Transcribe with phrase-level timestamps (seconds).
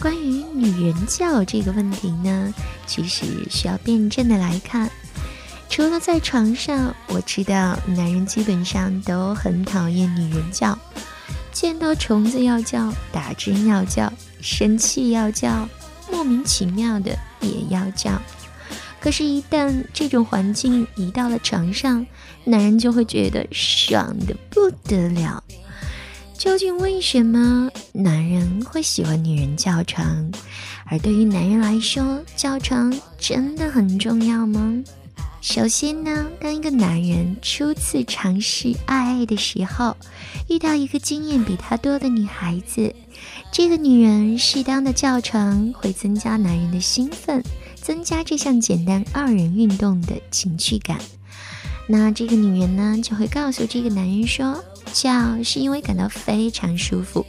[0.00, 2.52] 关于女人教这个问题呢，
[2.86, 4.90] 其实需要辩证的来看。
[5.70, 10.78] 除了在床上，我知道男人基本上都很讨厌女人叫，
[11.52, 15.68] 见到虫子要叫，打针要叫，生气要叫，
[16.10, 18.20] 莫名其妙的也要叫。
[19.00, 22.06] 可是，一旦这种环境移到了床上，
[22.44, 25.42] 男人就会觉得爽的不得了。
[26.36, 30.30] 究竟为什么男人会喜欢女人叫床？
[30.84, 34.82] 而对于男人来说，叫床真的很重要吗？
[35.40, 39.96] 首先呢，当一个男人初次尝试爱爱的时候，
[40.48, 42.94] 遇到一个经验比他多的女孩子，
[43.52, 47.42] 这个女人适当的叫床会增加男人的兴奋，
[47.80, 50.98] 增加这项简单二人运动的情趣感。
[51.86, 54.62] 那这个女人呢，就会告诉这个男人说。
[54.94, 57.26] 叫是因为感到非常舒服。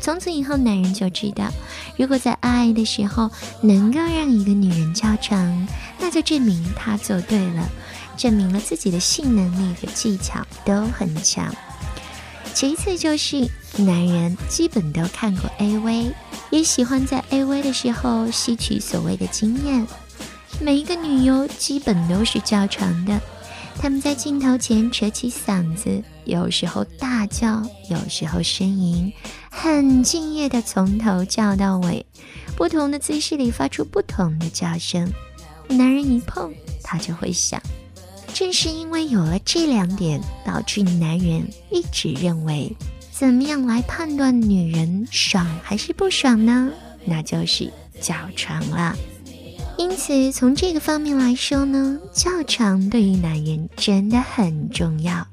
[0.00, 1.52] 从此以后，男人就知道，
[1.96, 3.30] 如果在爱的时候
[3.62, 5.68] 能够让一个女人叫床，
[6.00, 7.68] 那就证明他做对了，
[8.16, 11.54] 证明了自己的性能力和技巧都很强。
[12.52, 16.12] 其次就是男人基本都看过 AV，
[16.50, 19.86] 也喜欢在 AV 的时候吸取所谓的经验。
[20.60, 23.20] 每一个女优基本都是叫床的。
[23.78, 29.12] 他们在镜头前扯起嗓子，有时候大叫，有时候呻吟，
[29.50, 32.04] 很敬业的从头叫到尾，
[32.56, 35.12] 不同的姿势里发出不同的叫声。
[35.68, 36.52] 男人一碰，
[36.82, 37.60] 他就会响。
[38.32, 42.74] 正是因为有了这两点，导致男人一直认为，
[43.12, 46.70] 怎么样来判断女人爽还是不爽呢？
[47.04, 47.70] 那就是
[48.00, 48.96] 叫床了。
[49.76, 55.26] 因此，从这个方面来说呢，叫床对于男人真的很重要，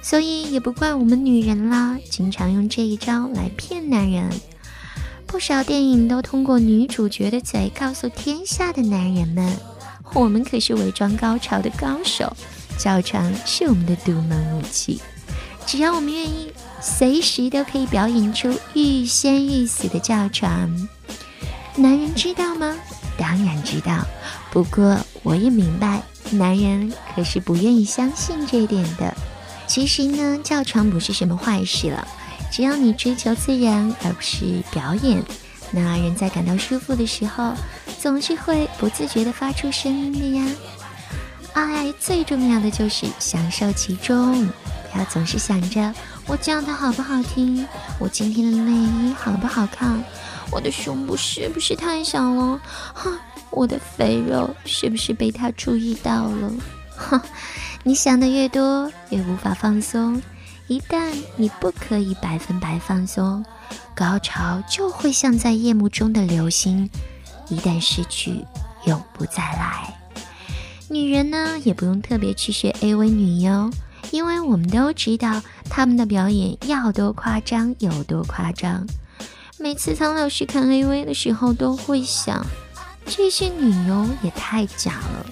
[0.00, 4.30] 所以也不怪我们女人啦，经常用这一招来骗男人。
[5.26, 9.56] 不少电影都通过女主角的嘴告诉天下的男人们，
[10.14, 12.36] 我们可是伪装高潮的高手，
[12.78, 15.00] 叫床是我们的独门武器，
[15.66, 20.88] 只要我们愿意，随时都可以表演出欲仙欲死的叫床。
[21.76, 22.76] 男人知道吗？
[23.16, 24.04] 当然知道，
[24.50, 29.14] 不过我也明白，男人可是不愿意相信这一点的。
[29.66, 32.06] 其实呢，叫床不是什么坏事了，
[32.50, 35.22] 只要你追求自然而不是表演，
[35.70, 37.54] 那人在感到舒服的时候，
[38.00, 40.46] 总是会不自觉地发出声音的呀。
[41.54, 44.46] 爱最重要的就是享受其中，
[44.90, 45.94] 不要总是想着
[46.26, 47.66] 我叫的好不好听，
[47.98, 50.02] 我今天的内衣好不好看。
[50.52, 52.60] 我的胸部是不是太小了？
[52.92, 53.10] 哈，
[53.50, 56.52] 我的肥肉是不是被他注意到了？
[56.94, 57.22] 哈，
[57.82, 60.22] 你想的越多，越无法放松。
[60.68, 63.44] 一旦你不可以百分百放松，
[63.94, 66.88] 高潮就会像在夜幕中的流星，
[67.48, 68.44] 一旦失去，
[68.84, 69.92] 永不再来。
[70.88, 73.70] 女人呢，也不用特别去学 AV 女优，
[74.10, 78.86] 因为我们都知道她们的表演要多夸张有多夸张。
[79.62, 82.44] 每次苍老师看 AV 的时候，都会想，
[83.06, 85.24] 这些女优也太假了，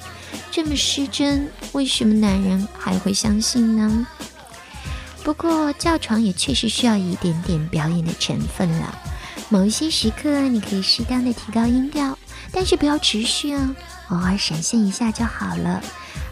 [0.53, 4.07] 这么失真，为什么男人还会相信呢？
[5.25, 8.97] 不过叫床也确实需要一点点表演的成分了，
[9.49, 12.17] 某一些时刻你可以适当的提高音调，
[12.53, 13.75] 但是不要持续哦，
[14.11, 15.83] 偶尔闪现一下就好了。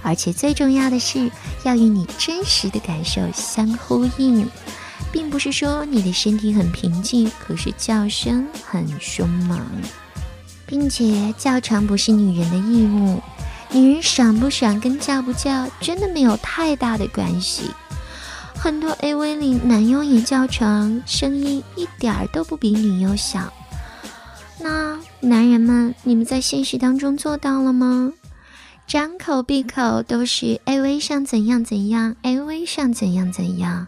[0.05, 1.29] 而且最重要的是，
[1.65, 4.49] 要与你真实的感受相呼应。
[5.13, 9.61] 并不是说你的身体很平静，可是叫声很凶猛，
[10.67, 13.23] 并且叫床不是女人的义务，
[13.71, 17.71] 女人爽不爽跟叫不叫真的没有太大的关系。
[18.55, 23.53] 很多 AV 里男优也叫床，声音一点儿都不比女优小。
[24.61, 28.13] 那男人们，你们在现实当中做到了吗？
[28.87, 33.87] 张口闭口都是 AV 上怎样怎样，AV 上怎样怎样，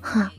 [0.00, 0.30] 哈。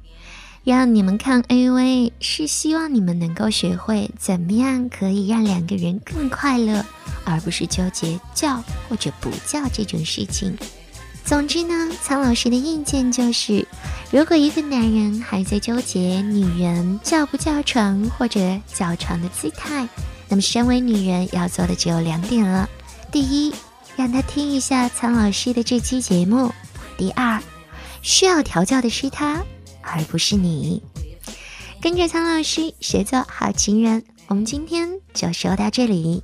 [0.65, 6.83] 让你们看 AV 是希望你们能够学会怎么样可以让两个人更快乐，
[7.23, 10.57] 而不是纠结叫或者不叫这种事情。
[11.23, 13.67] 总之呢，苍老师的意见就是，
[14.09, 19.87] 如果一个男人还在纠结女人叫不叫床或者叫床的姿态，
[20.27, 22.67] 那么，身为女人要做的只有两点了：
[23.11, 23.53] 第一，
[23.95, 26.49] 让他听一下苍老师的这期节目；
[26.97, 27.39] 第二，
[28.01, 29.43] 需要调教的是他，
[29.85, 30.83] 而不是你。
[31.81, 36.23] 跟着苍老师学做好情人，我们今天就说到这里。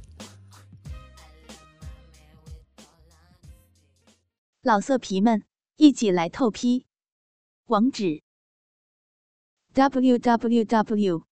[4.63, 5.43] 老色皮们，
[5.77, 6.85] 一起来透批！
[7.65, 8.21] 网址
[9.73, 11.25] ：w w w.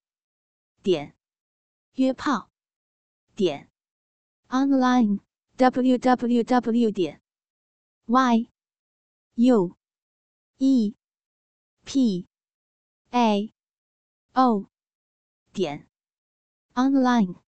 [0.81, 1.15] 点
[1.95, 2.49] 约炮
[3.35, 3.69] 点
[4.47, 5.19] online
[5.57, 6.91] w w w.
[6.91, 7.21] 点
[8.05, 8.49] y
[9.35, 9.75] u
[10.57, 10.95] e
[11.91, 12.27] p
[13.09, 13.51] a
[14.35, 14.69] o
[15.51, 15.87] 点
[16.75, 17.48] online。